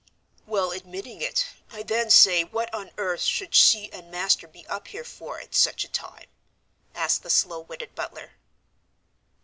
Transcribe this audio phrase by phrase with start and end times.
[0.47, 4.87] "Well, admitting it, I then say what on earth should she and Master be up
[4.87, 6.25] here for, at such a time?"
[6.95, 8.31] asked the slow witted butler.